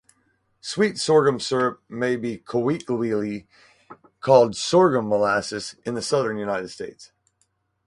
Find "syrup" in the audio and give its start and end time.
1.39-1.83